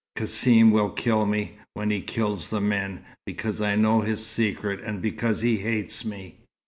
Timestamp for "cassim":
0.15-0.71